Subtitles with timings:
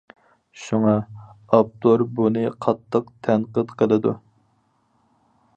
[0.61, 0.93] شۇڭا،
[1.57, 4.19] ئاپتور بۇنى قاتتىق تەنقىد قىلىدۇ.